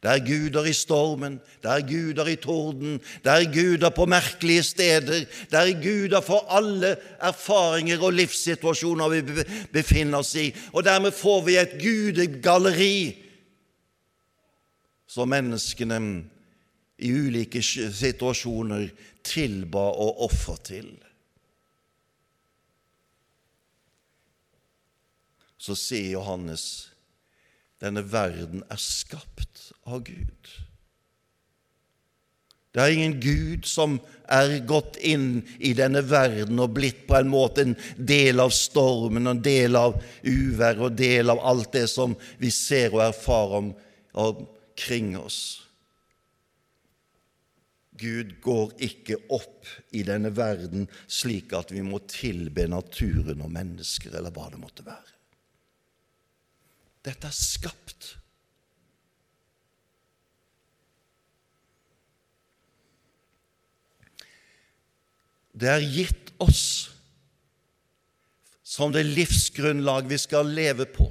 det 0.04 0.12
er 0.12 0.24
guder 0.26 0.66
i 0.68 0.72
stormen, 0.76 1.38
det 1.64 1.70
er 1.70 1.84
guder 1.88 2.28
i 2.28 2.36
torden, 2.36 2.98
det 3.24 3.32
er 3.32 3.46
guder 3.48 3.88
på 3.88 4.04
merkelige 4.06 4.62
steder, 4.62 5.24
det 5.50 5.60
er 5.60 5.80
guder 5.80 6.20
for 6.20 6.44
alle 6.52 6.90
erfaringer 7.24 8.04
og 8.04 8.12
livssituasjoner 8.12 9.08
vi 9.14 9.44
befinner 9.72 10.20
oss 10.20 10.34
i. 10.36 10.50
Og 10.76 10.84
dermed 10.84 11.16
får 11.16 11.40
vi 11.46 11.56
et 11.56 11.76
gudegalleri 11.80 12.98
som 15.08 15.32
menneskene 15.32 15.98
i 17.00 17.12
ulike 17.16 17.64
situasjoner 17.64 18.90
tilba 19.24 19.88
og 19.88 20.24
offer 20.28 20.60
til. 20.68 20.90
Så 25.56 25.72
sier 25.80 26.18
Johannes 26.18 26.93
denne 27.84 28.04
verden 28.08 28.64
er 28.72 28.80
skapt 28.80 29.70
av 29.84 30.04
Gud. 30.06 30.54
Det 32.74 32.82
er 32.82 32.90
ingen 32.90 33.20
Gud 33.22 33.68
som 33.70 34.00
er 34.26 34.56
gått 34.66 34.96
inn 34.98 35.44
i 35.62 35.70
denne 35.78 36.02
verden 36.10 36.58
og 36.58 36.72
blitt 36.74 37.04
på 37.06 37.14
en 37.20 37.30
måte 37.30 37.62
en 37.62 37.76
del 37.94 38.42
av 38.42 38.50
stormen, 38.56 39.30
en 39.30 39.42
del 39.44 39.78
av 39.78 40.00
uvær 40.26 40.82
og 40.88 40.96
del 40.98 41.30
av 41.30 41.42
alt 41.46 41.70
det 41.76 41.86
som 41.92 42.16
vi 42.40 42.50
ser 42.50 42.96
og 42.96 43.04
erfarer 43.06 43.70
omkring 44.24 45.14
oss. 45.20 45.40
Gud 47.94 48.40
går 48.42 48.74
ikke 48.82 49.20
opp 49.30 49.70
i 49.94 50.02
denne 50.02 50.34
verden 50.34 50.88
slik 51.06 51.54
at 51.54 51.70
vi 51.70 51.84
må 51.86 52.02
tilbe 52.10 52.66
naturen 52.66 53.44
og 53.44 53.54
mennesker, 53.54 54.16
eller 54.18 54.34
hva 54.34 54.50
det 54.50 54.58
måtte 54.58 54.82
være. 54.82 55.13
Dette 57.04 57.28
er 57.28 57.36
skapt. 57.36 58.14
Det 65.54 65.68
er 65.70 65.84
gitt 65.84 66.32
oss 66.42 66.64
som 68.74 68.90
det 68.94 69.04
livsgrunnlag 69.06 70.08
vi 70.10 70.18
skal 70.18 70.48
leve 70.50 70.88
på. 70.90 71.06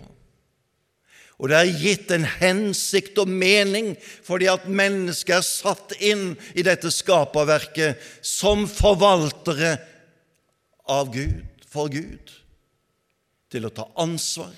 Og 1.39 1.49
det 1.49 1.59
er 1.59 1.79
gitt 1.79 2.11
en 2.13 2.25
hensikt 2.27 3.17
og 3.21 3.31
mening 3.31 3.93
fordi 4.25 4.49
at 4.51 4.67
mennesker 4.67 5.39
er 5.39 5.47
satt 5.47 5.95
inn 6.03 6.33
i 6.57 6.65
dette 6.65 6.91
skaperverket 6.93 8.01
som 8.25 8.67
forvaltere 8.69 9.77
av 10.91 11.13
Gud, 11.13 11.39
for 11.69 11.89
Gud, 11.91 12.31
til 13.49 13.65
å 13.65 13.73
ta 13.73 13.87
ansvar 14.01 14.53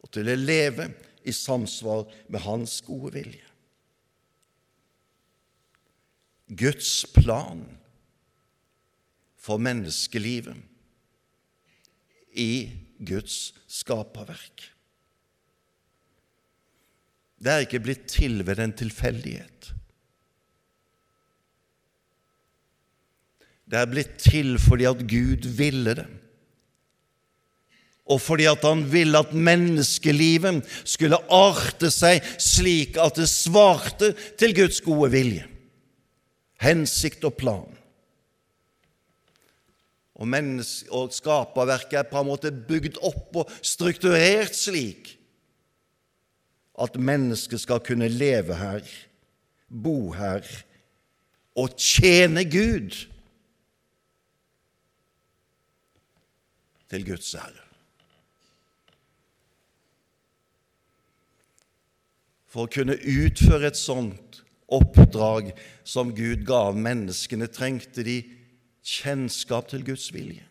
og 0.00 0.10
til 0.14 0.30
å 0.30 0.38
leve 0.38 0.88
i 1.28 1.32
samsvar 1.36 2.08
med 2.28 2.44
Hans 2.46 2.80
gode 2.86 3.12
vilje. 3.18 3.46
Guds 6.50 7.04
plan 7.14 7.62
for 9.38 9.60
menneskelivet 9.62 10.56
i 12.34 12.70
Guds 13.06 13.52
skaperverk. 13.70 14.66
Det 17.40 17.52
er 17.52 17.64
ikke 17.64 17.80
blitt 17.80 18.08
til 18.10 18.42
ved 18.44 18.60
en 18.60 18.74
tilfeldighet. 18.76 19.70
Det 23.70 23.78
er 23.78 23.88
blitt 23.88 24.18
til 24.20 24.58
fordi 24.60 24.88
at 24.90 25.04
Gud 25.08 25.46
ville 25.56 25.94
det. 25.96 26.08
Og 28.10 28.18
fordi 28.22 28.48
at 28.50 28.64
han 28.66 28.82
ville 28.90 29.18
at 29.20 29.34
menneskelivet 29.34 30.64
skulle 30.82 31.20
arte 31.30 31.92
seg 31.94 32.24
slik 32.42 32.98
at 32.98 33.20
det 33.20 33.28
svarte 33.30 34.12
til 34.40 34.54
Guds 34.56 34.80
gode 34.82 35.12
vilje, 35.14 35.46
hensikt 36.62 37.24
og 37.28 37.36
plan. 37.38 37.76
Og, 40.20 40.34
og 40.92 41.14
skaperverket 41.16 42.02
er 42.02 42.10
på 42.10 42.20
en 42.20 42.28
måte 42.28 42.50
bygd 42.52 42.98
opp 43.06 43.40
og 43.40 43.54
strukturert 43.64 44.58
slik 44.58 45.14
at 46.80 46.98
mennesket 47.00 47.62
skal 47.62 47.80
kunne 47.84 48.08
leve 48.10 48.56
her, 48.56 48.84
bo 49.68 50.10
her 50.16 50.44
og 51.56 51.72
tjene 51.78 52.44
Gud 52.48 53.06
til 56.90 57.06
Guds 57.06 57.34
ære. 57.38 57.69
For 62.50 62.66
å 62.66 62.72
kunne 62.72 62.98
utføre 62.98 63.70
et 63.70 63.78
sånt 63.78 64.40
oppdrag 64.70 65.52
som 65.86 66.10
Gud 66.14 66.42
ga 66.48 66.70
menneskene, 66.74 67.46
trengte 67.50 68.02
de 68.06 68.18
kjennskap 68.86 69.70
til 69.70 69.84
Guds 69.86 70.08
vilje. 70.14 70.42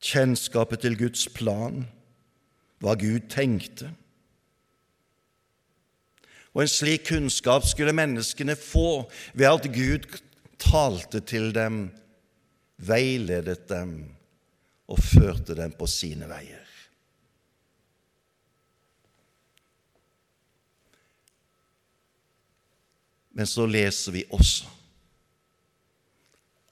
Kjennskapet 0.00 0.84
til 0.84 0.96
Guds 1.00 1.26
plan, 1.32 1.84
hva 2.80 2.96
Gud 3.00 3.28
tenkte. 3.32 3.90
Og 6.56 6.64
en 6.64 6.72
slik 6.72 7.04
kunnskap 7.08 7.64
skulle 7.68 7.96
menneskene 7.96 8.56
få 8.58 9.04
ved 9.36 9.48
at 9.48 9.68
Gud 9.72 10.08
talte 10.60 11.20
til 11.24 11.52
dem, 11.56 11.90
veiledet 12.80 13.68
dem 13.68 14.19
og 14.90 14.98
førte 14.98 15.54
dem 15.54 15.72
på 15.78 15.86
sine 15.90 16.26
veier. 16.30 16.66
Men 23.38 23.46
så 23.48 23.64
leser 23.70 24.12
vi 24.12 24.24
også 24.34 24.68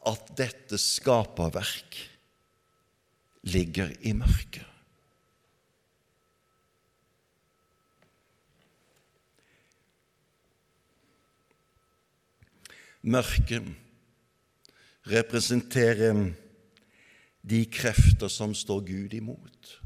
at 0.09 0.33
dette 0.37 0.79
skaperverk 0.81 1.97
ligger 3.49 3.93
i 4.05 4.13
mørket. 4.17 4.65
Mørket 13.09 13.71
representerer 15.09 16.19
de 17.43 17.65
krefter 17.71 18.31
som 18.33 18.55
står 18.57 18.81
Gud 18.89 19.15
imot. 19.15 19.79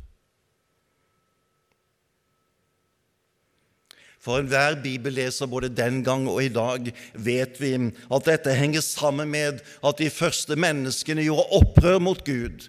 For 4.23 4.39
enhver 4.39 4.77
bibelleser 4.83 5.51
både 5.51 5.73
den 5.75 6.03
gang 6.07 6.29
og 6.31 6.45
i 6.45 6.53
dag 6.53 6.93
vet 7.19 7.59
vi 7.59 7.73
at 7.75 8.29
dette 8.29 8.55
henger 8.55 8.85
sammen 8.87 9.33
med 9.33 9.59
at 9.83 9.99
de 9.99 10.11
første 10.15 10.55
menneskene 10.55 11.25
gjorde 11.27 11.49
opprør 11.59 11.99
mot 11.99 12.23
Gud, 12.27 12.69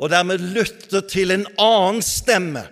og 0.00 0.10
dermed 0.12 0.40
lyttet 0.56 1.10
til 1.12 1.34
en 1.34 1.44
annen 1.60 2.00
stemme. 2.04 2.64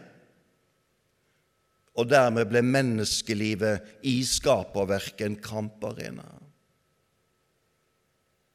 Og 1.94 2.08
dermed 2.10 2.48
ble 2.50 2.64
menneskelivet 2.64 3.84
i 4.08 4.16
skaperverket 4.26 5.28
en 5.28 5.36
kamparena 5.38 6.26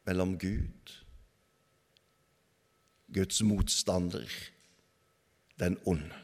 mellom 0.09 0.33
Gud, 0.41 0.98
Guds 3.13 3.41
motstander, 3.41 4.30
den 5.60 5.78
onde. 5.89 6.15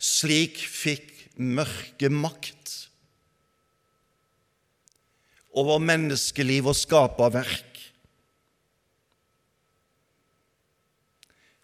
Slik 0.00 0.56
fikk 0.56 1.10
mørket 1.36 2.12
makt 2.14 2.76
over 5.60 5.80
menneskeliv 5.82 6.70
og 6.70 6.78
skaperverk. 6.78 7.66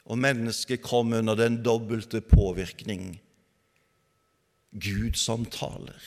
Og 0.06 0.18
mennesket 0.22 0.82
kom 0.84 1.14
under 1.16 1.38
den 1.38 1.62
dobbelte 1.64 2.20
påvirkning 2.20 3.16
Gud 4.76 5.16
som 5.16 5.46
taler, 5.48 6.02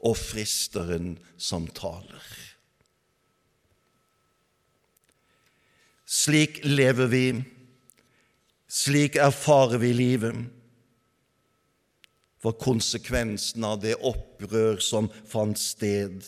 og 0.00 0.16
fristeren 0.16 1.18
som 1.36 1.66
taler. 1.76 2.47
Slik 6.08 6.62
lever 6.64 7.10
vi, 7.12 7.24
slik 8.68 9.18
erfarer 9.20 9.82
vi 9.82 9.90
livet 9.92 10.38
for 12.40 12.56
konsekvensen 12.56 13.66
av 13.66 13.82
det 13.82 13.98
opprør 14.00 14.80
som 14.80 15.10
fant 15.28 15.60
sted, 15.60 16.24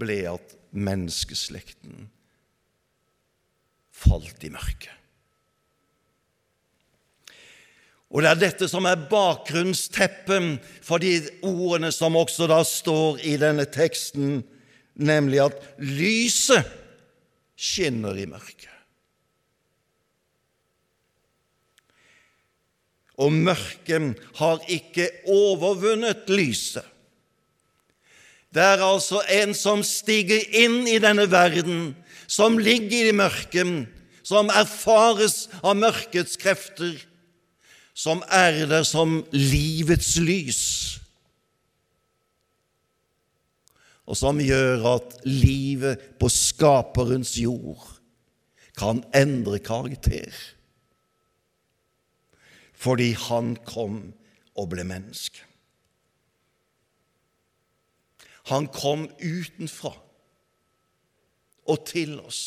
ble 0.00 0.16
at 0.30 0.56
menneskeslekten 0.72 2.06
falt 3.92 4.48
i 4.48 4.54
mørket. 4.54 4.96
Og 8.10 8.24
det 8.24 8.32
er 8.32 8.42
dette 8.46 8.66
som 8.70 8.88
er 8.88 9.04
bakgrunnsteppet 9.10 10.56
for 10.82 11.02
de 11.02 11.18
ordene 11.44 11.92
som 11.94 12.16
også 12.16 12.48
da 12.50 12.62
står 12.66 13.20
i 13.28 13.36
denne 13.38 13.68
teksten, 13.70 14.40
nemlig 14.96 15.44
at 15.44 15.60
lyset 15.84 16.79
skinner 17.60 18.16
i 18.16 18.28
mørket. 18.30 18.70
og 23.20 23.32
mørket 23.32 24.20
har 24.40 24.62
ikke 24.70 25.08
overvunnet 25.28 26.28
lyset. 26.32 26.86
Det 28.50 28.62
er 28.64 28.82
altså 28.82 29.20
en 29.30 29.52
som 29.54 29.84
stiger 29.86 30.42
inn 30.64 30.82
i 30.90 30.98
denne 31.02 31.28
verden, 31.30 31.92
som 32.26 32.58
ligger 32.58 33.10
i 33.10 33.14
mørket, 33.14 33.86
som 34.26 34.50
erfares 34.50 35.44
av 35.62 35.76
mørkets 35.78 36.38
krefter, 36.40 36.96
som 37.94 38.24
er 38.32 38.64
der 38.70 38.86
som 38.86 39.20
livets 39.34 40.16
lys, 40.22 40.62
og 44.10 44.18
som 44.18 44.40
gjør 44.42 44.86
at 44.96 45.20
livet 45.28 46.00
på 46.18 46.26
skaperens 46.34 47.36
jord 47.38 47.84
kan 48.78 49.04
endre 49.14 49.60
karakter 49.62 50.34
fordi 52.80 53.12
han 53.28 53.52
kom 53.68 53.98
og 54.56 54.70
ble 54.72 54.86
menneske. 54.88 55.42
Han 58.48 58.70
kom 58.72 59.04
utenfra 59.20 59.92
og 61.68 61.84
til 61.86 62.16
oss. 62.24 62.40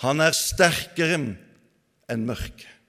Han 0.00 0.24
er 0.24 0.32
sterkere 0.32 1.20
enn 1.20 2.24
mørket. 2.24 2.79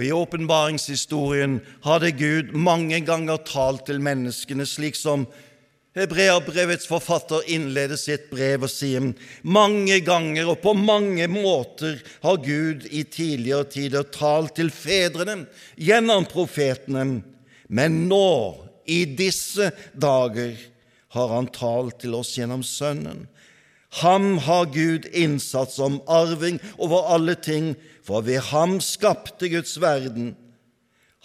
Og 0.00 0.06
I 0.06 0.14
åpenbaringshistorien 0.16 1.58
hadde 1.84 2.14
Gud 2.16 2.54
mange 2.56 3.02
ganger 3.04 3.36
talt 3.44 3.82
til 3.84 3.98
menneskene 4.00 4.64
slik 4.64 4.96
som 4.96 5.26
Hebreabrevets 5.98 6.88
forfatter 6.88 7.44
innleder 7.52 8.00
sitt 8.00 8.30
brev 8.30 8.64
og 8.64 8.72
sier 8.72 9.10
mange 9.44 9.98
ganger 10.06 10.48
og 10.54 10.62
på 10.62 10.72
mange 10.72 11.26
måter 11.28 11.98
har 12.22 12.40
Gud 12.40 12.86
i 12.88 13.02
tidligere 13.12 13.68
tider 13.74 14.08
talt 14.14 14.54
til 14.56 14.72
fedrene 14.72 15.42
gjennom 15.76 16.24
profetene, 16.32 17.20
men 17.68 18.00
nå, 18.08 18.32
i 18.88 19.04
disse 19.04 19.68
dager, 19.92 20.56
har 21.10 21.28
Han 21.34 21.50
talt 21.52 22.00
til 22.06 22.14
oss 22.14 22.36
gjennom 22.38 22.62
Sønnen. 22.64 23.26
Ham 23.90 24.38
har 24.38 24.68
Gud 24.70 25.08
innsatt 25.10 25.72
som 25.74 25.98
arving 26.06 26.60
over 26.78 27.08
alle 27.10 27.34
ting, 27.34 27.74
for 28.06 28.22
ved 28.22 28.38
ham 28.52 28.78
skapte 28.80 29.50
Guds 29.50 29.80
verden. 29.82 30.36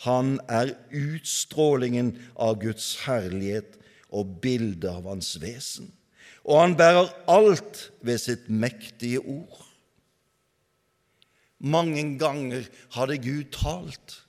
Han 0.06 0.40
er 0.50 0.74
utstrålingen 0.90 2.16
av 2.36 2.58
Guds 2.64 3.06
herlighet 3.06 3.78
og 4.10 4.40
bildet 4.42 4.90
av 4.90 5.06
hans 5.08 5.36
vesen, 5.42 5.92
og 6.44 6.60
han 6.62 6.76
bærer 6.78 7.14
alt 7.32 7.90
ved 8.06 8.20
sitt 8.22 8.50
mektige 8.50 9.22
ord. 9.22 9.62
Mange 11.62 12.04
ganger 12.20 12.66
hadde 12.98 13.22
Gud 13.24 13.54
talt, 13.56 14.20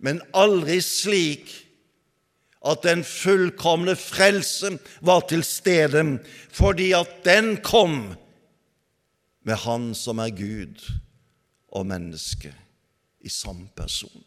men 0.00 0.22
aldri 0.32 0.78
slik 0.80 1.50
at 2.66 2.82
den 2.84 3.04
fullkomne 3.04 3.96
frelse 3.96 4.78
var 5.00 5.20
til 5.28 5.44
stede, 5.44 6.18
fordi 6.52 6.92
at 6.92 7.08
den 7.24 7.56
kom 7.56 8.14
med 9.44 9.56
Han 9.64 9.94
som 9.94 10.18
er 10.18 10.30
Gud 10.30 10.92
og 11.72 11.86
menneske 11.86 12.54
i 13.20 13.28
samme 13.28 13.68
person. 13.76 14.24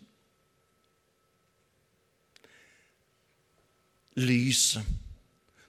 Lyset 4.15 4.83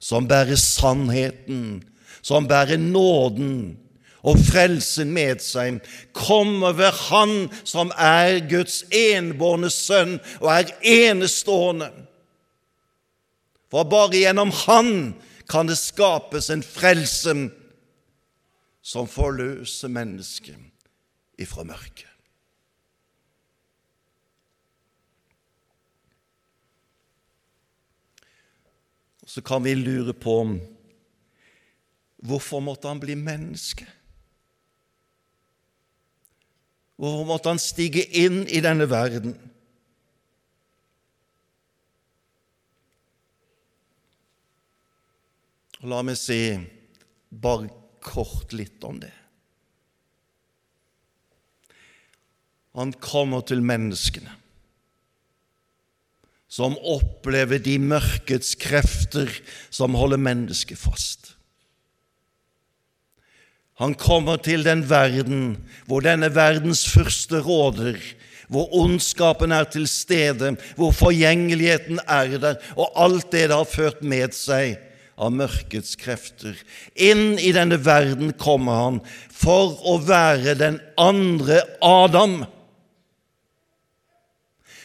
som 0.04 0.28
bærer 0.28 0.56
sannheten, 0.60 1.84
som 2.22 2.48
bærer 2.48 2.76
nåden 2.76 3.78
og 4.24 4.40
frelsen 4.40 5.12
med 5.12 5.40
seg, 5.44 5.80
kommer 6.16 6.72
ved 6.76 6.92
Han 7.08 7.34
som 7.64 7.92
er 7.96 8.40
Guds 8.48 8.82
enbårne 8.92 9.70
sønn 9.72 10.18
og 10.40 10.50
er 10.52 10.72
enestående. 10.80 11.90
For 13.72 13.86
bare 13.88 14.20
gjennom 14.20 14.52
Han 14.64 15.14
kan 15.48 15.68
det 15.68 15.76
skapes 15.78 16.50
en 16.50 16.62
frelse 16.64 17.34
som 18.84 19.08
forløser 19.08 19.92
mennesket 19.92 20.60
ifra 21.40 21.64
mørket. 21.64 22.08
Så 29.26 29.40
kan 29.42 29.64
vi 29.64 29.72
lure 29.74 30.12
på 30.12 30.36
hvorfor 32.24 32.60
måtte 32.60 32.88
han 32.88 33.00
bli 33.00 33.16
menneske? 33.18 33.86
Hvorfor 37.00 37.24
måtte 37.26 37.50
han 37.50 37.58
stige 37.58 38.04
inn 38.14 38.44
i 38.46 38.60
denne 38.64 38.86
verden? 38.90 39.34
La 45.84 46.00
meg 46.06 46.16
si 46.16 46.38
bare 47.28 47.68
kort 48.04 48.54
litt 48.56 48.84
om 48.84 48.96
det. 49.02 49.12
Han 52.74 52.94
kommer 53.04 53.44
til 53.46 53.60
menneskene 53.64 54.40
som 56.54 56.76
opplever 56.86 57.58
de 57.58 57.74
mørkets 57.82 58.52
krefter 58.62 59.30
som 59.74 59.96
holder 59.98 60.20
mennesket 60.22 60.78
fast. 60.78 61.32
Han 63.82 63.96
kommer 63.98 64.38
til 64.38 64.62
den 64.62 64.84
verden 64.86 65.56
hvor 65.88 66.04
denne 66.06 66.30
verdens 66.30 66.84
første 66.86 67.40
råder, 67.42 67.98
hvor 68.46 68.70
ondskapen 68.84 69.50
er 69.50 69.66
til 69.66 69.88
stede, 69.90 70.52
hvor 70.78 70.94
forgjengeligheten 70.94 71.98
er 72.06 72.36
der, 72.38 72.60
og 72.78 72.92
alt 73.02 73.32
det 73.34 73.48
det 73.50 73.58
har 73.58 73.66
ført 73.66 74.04
med 74.06 74.36
seg 74.36 74.78
av 75.16 75.34
mørkets 75.34 75.94
krefter. 76.00 76.56
Inn 76.94 77.38
i 77.38 77.52
denne 77.54 77.78
verden 77.82 78.34
kommer 78.40 78.80
han 78.82 78.98
for 79.30 79.76
å 79.86 79.98
være 80.02 80.56
den 80.58 80.80
andre 81.00 81.62
Adam. 81.84 82.42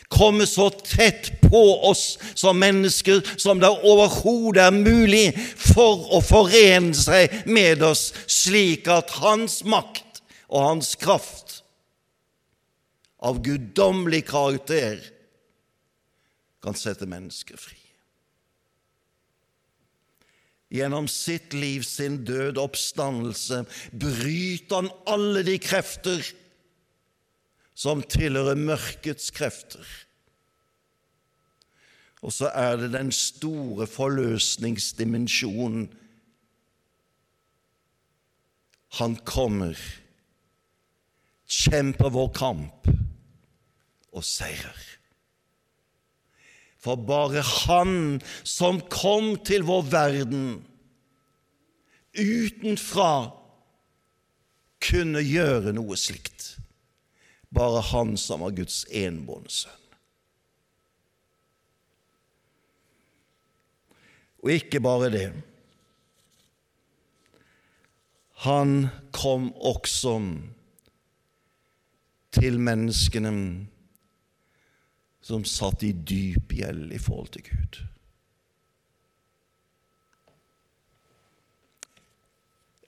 Komme 0.10 0.48
så 0.50 0.72
tett 0.74 1.36
på 1.44 1.64
oss 1.86 2.18
som 2.34 2.58
mennesker 2.62 3.22
som 3.38 3.62
det 3.62 3.70
overhodet 3.70 4.66
er 4.70 4.74
mulig, 4.74 5.28
for 5.38 6.08
å 6.18 6.22
forene 6.26 6.98
seg 6.98 7.44
med 7.50 7.84
oss, 7.86 8.10
slik 8.26 8.90
at 8.90 9.14
hans 9.22 9.62
makt 9.70 10.24
og 10.50 10.66
hans 10.66 10.96
kraft 10.98 11.60
av 13.22 13.42
guddommelig 13.44 14.24
karakter 14.30 15.02
kan 16.64 16.76
sette 16.76 17.08
mennesker 17.10 17.60
fri 17.60 17.79
gjennom 20.70 21.08
sitt 21.10 21.54
liv, 21.54 21.84
sin 21.84 22.24
død 22.26 22.60
oppstandelse, 22.62 23.64
bryter 23.92 24.84
han 24.84 24.92
alle 25.10 25.44
de 25.48 25.58
krefter 25.62 26.22
som 27.80 28.04
tilhører 28.04 28.60
mørkets 28.60 29.32
krefter. 29.32 29.86
Og 32.20 32.34
så 32.36 32.50
er 32.52 32.76
det 32.82 32.92
den 32.94 33.12
store 33.16 33.88
forløsningsdimensjonen. 33.88 35.88
Han 39.00 39.16
kommer, 39.24 39.80
kjemper 41.48 42.12
vår 42.12 42.34
kamp 42.36 42.90
og 44.12 44.26
seirer. 44.28 44.99
For 46.80 46.96
bare 46.96 47.44
Han 47.44 48.22
som 48.48 48.80
kom 48.92 49.36
til 49.44 49.66
vår 49.68 49.88
verden 49.92 50.46
utenfra, 52.20 53.36
kunne 54.80 55.22
gjøre 55.24 55.74
noe 55.76 55.98
slikt. 56.00 56.56
Bare 57.52 57.82
Han 57.92 58.16
som 58.18 58.46
var 58.46 58.56
Guds 58.56 58.86
enbårne 58.96 59.52
sønn. 59.52 59.76
Og 64.40 64.54
ikke 64.56 64.80
bare 64.80 65.10
det. 65.12 65.28
Han 68.46 68.88
kom 69.12 69.50
også 69.52 70.14
til 72.32 72.60
menneskene 72.64 73.34
som 75.22 75.46
satt 75.46 75.84
i 75.84 75.92
dyp 75.94 76.54
gjeld 76.56 76.94
i 76.96 77.00
forhold 77.02 77.34
til 77.36 77.48
Gud. 77.50 77.80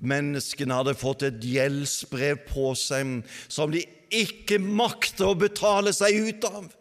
Menneskene 0.01 0.79
hadde 0.79 0.97
fått 0.97 1.27
et 1.27 1.43
gjeldsbrev 1.45 2.39
på 2.47 2.71
seg 2.79 3.19
som 3.51 3.73
de 3.73 3.83
ikke 4.11 4.57
makter 4.61 5.29
å 5.29 5.37
betale 5.37 5.93
seg 5.93 6.17
ut 6.31 6.47
av. 6.49 6.71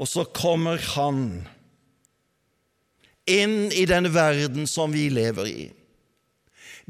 Og 0.00 0.08
så 0.08 0.24
kommer 0.32 0.80
han 0.94 1.24
inn 3.28 3.68
i 3.76 3.82
den 3.90 4.08
verden 4.14 4.70
som 4.70 4.94
vi 4.94 5.08
lever 5.12 5.50
i 5.50 5.60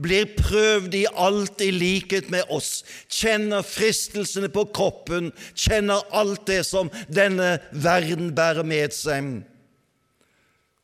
blir 0.01 0.29
prøvd 0.39 0.97
i 0.97 1.05
alt 1.13 1.61
i 1.65 1.71
likhet 1.75 2.31
med 2.33 2.49
oss, 2.53 2.81
kjenner 3.13 3.65
fristelsene 3.67 4.51
på 4.53 4.67
kroppen, 4.75 5.31
kjenner 5.55 6.05
alt 6.17 6.47
det 6.51 6.63
som 6.69 6.91
denne 7.13 7.59
verden 7.73 8.33
bærer 8.37 8.67
med 8.67 8.97
seg. 8.97 9.43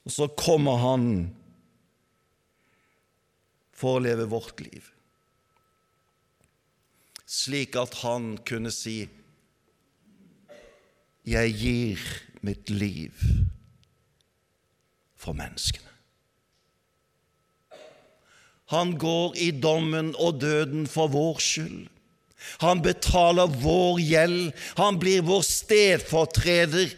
Og 0.06 0.14
så 0.14 0.28
kommer 0.38 0.78
han 0.82 1.08
for 3.76 3.98
å 3.98 4.04
leve 4.06 4.28
vårt 4.30 4.60
liv, 4.64 4.92
slik 7.26 7.76
at 7.80 7.98
han 8.04 8.36
kunne 8.46 8.70
si 8.72 9.00
jeg 11.26 11.56
gir 11.58 12.02
mitt 12.46 12.70
liv 12.70 13.18
for 15.18 15.34
menneskene. 15.34 15.85
Han 18.72 18.96
går 18.98 19.36
i 19.38 19.50
dommen 19.50 20.14
og 20.18 20.40
døden 20.42 20.86
for 20.90 21.12
vår 21.12 21.38
skyld. 21.42 21.86
Han 22.62 22.82
betaler 22.82 23.50
vår 23.62 24.00
gjeld. 24.02 24.52
Han 24.78 24.98
blir 25.02 25.22
vår 25.26 25.42
stedfortreder, 25.46 26.92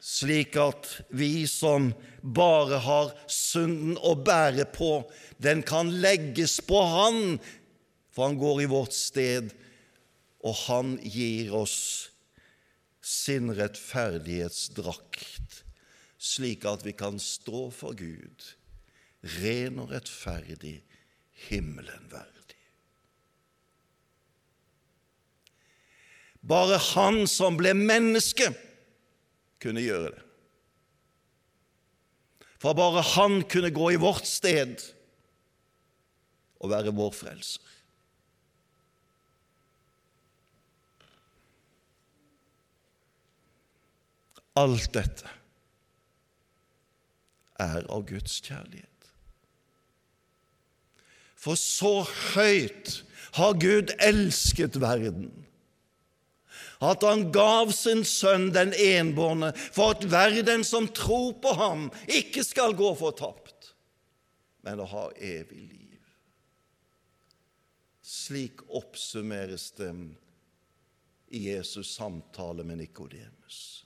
slik 0.00 0.56
at 0.60 0.88
vi 1.10 1.46
som 1.50 1.92
bare 2.22 2.78
har 2.82 3.12
synden 3.30 3.96
å 4.02 4.14
bære 4.18 4.64
på, 4.74 5.04
den 5.38 5.62
kan 5.66 5.90
legges 6.02 6.60
på 6.64 6.80
Han, 6.80 7.38
for 8.10 8.30
han 8.30 8.38
går 8.40 8.62
i 8.64 8.72
vårt 8.72 8.94
sted, 8.96 9.52
og 10.40 10.54
han 10.66 10.98
gir 11.04 11.54
oss 11.54 12.08
sin 13.04 13.52
rettferdighetsdrakt, 13.54 15.62
slik 16.16 16.64
at 16.66 16.86
vi 16.86 16.92
kan 16.96 17.18
stå 17.22 17.70
for 17.74 17.94
Gud 17.98 18.56
ren 19.40 19.80
og 19.82 19.92
rettferdig, 19.94 20.78
himmelen 21.48 22.08
verdig. 22.12 22.32
Bare 26.46 26.78
Han 26.92 27.24
som 27.30 27.58
ble 27.58 27.74
menneske, 27.74 28.52
kunne 29.62 29.82
gjøre 29.82 30.12
det. 30.14 30.22
For 32.62 32.76
bare 32.76 33.02
Han 33.16 33.42
kunne 33.50 33.72
gå 33.74 33.90
i 33.94 34.00
vårt 34.00 34.26
sted 34.28 34.78
og 36.60 36.70
være 36.72 36.94
vår 36.96 37.12
frelser. 37.14 37.72
Alt 44.56 44.88
dette 44.96 45.28
er 47.60 47.84
av 47.92 48.06
Guds 48.08 48.38
kjærlighet. 48.40 48.95
For 51.46 51.54
så 51.54 52.00
høyt 52.34 53.04
har 53.36 53.58
Gud 53.62 53.92
elsket 54.02 54.80
verden, 54.82 55.28
at 56.82 57.04
han 57.06 57.28
gav 57.32 57.70
sin 57.72 58.02
sønn 58.04 58.50
den 58.52 58.74
enbårne, 58.74 59.52
for 59.54 59.94
at 59.94 60.08
verden 60.10 60.66
som 60.66 60.90
tror 60.90 61.36
på 61.38 61.54
ham, 61.56 61.86
ikke 62.10 62.42
skal 62.44 62.74
gå 62.76 62.90
fortapt, 62.98 63.70
men 64.66 64.82
å 64.82 64.90
ha 64.90 65.06
evig 65.22 65.62
liv. 65.70 66.02
Slik 68.02 68.66
oppsummeres 68.66 69.70
det 69.78 69.92
i 71.30 71.46
Jesus' 71.46 71.94
samtale 71.94 72.66
med 72.66 72.82
Nikodemus. 72.82 73.84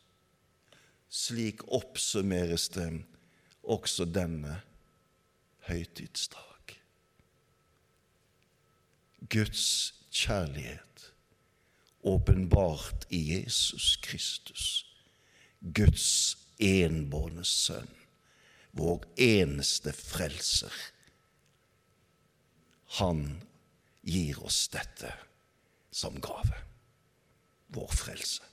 Slik 1.12 1.66
oppsummeres 1.68 2.70
det 2.72 2.92
også 3.68 4.08
denne 4.08 4.62
høytidsdag. 5.68 6.49
Guds 9.28 9.94
kjærlighet 10.10 11.12
åpenbart 12.02 13.04
i 13.12 13.20
Jesus 13.34 13.98
Kristus, 14.02 14.86
Guds 15.60 16.38
enbårne 16.60 17.44
sønn, 17.44 17.90
vår 18.72 19.04
eneste 19.20 19.92
frelser. 19.92 20.72
Han 23.00 23.42
gir 24.06 24.40
oss 24.44 24.68
dette 24.72 25.12
som 25.92 26.16
gave, 26.22 26.56
vår 27.74 27.92
frelse. 27.92 28.46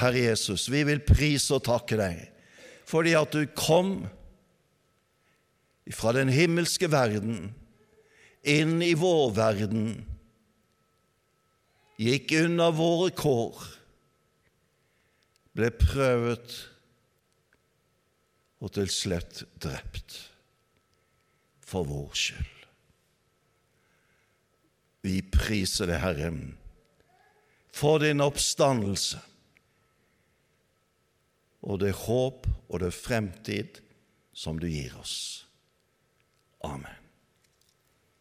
Herre 0.00 0.26
Jesus, 0.26 0.68
vi 0.72 0.84
vil 0.88 1.02
prise 1.04 1.56
og 1.56 1.64
takke 1.68 1.98
deg 2.00 2.28
fordi 2.88 3.14
at 3.16 3.32
du 3.32 3.46
kom 3.56 4.02
fra 5.92 6.12
den 6.12 6.28
himmelske 6.32 6.90
verden 6.92 7.52
inn 8.42 8.82
i 8.82 8.94
vår 8.98 9.30
verden, 9.36 9.86
gikk 12.02 12.34
unna 12.42 12.70
våre 12.74 13.12
kår, 13.14 13.60
ble 15.52 15.68
prøvet 15.76 16.56
og 18.62 18.72
til 18.74 18.90
slett 18.90 19.42
drept 19.62 20.16
for 21.66 21.86
vår 21.88 22.16
skyld. 22.18 22.58
Vi 25.02 25.18
priser 25.34 25.90
deg, 25.90 25.98
Herre, 26.02 26.30
for 27.74 28.02
din 28.02 28.22
oppstandelse 28.22 29.18
og 31.62 31.78
det 31.82 31.94
håp 32.04 32.46
og 32.68 32.82
det 32.82 32.92
fremtid 32.94 33.82
som 34.34 34.58
du 34.58 34.68
gir 34.70 34.94
oss. 34.98 35.44
Amen. 36.66 37.01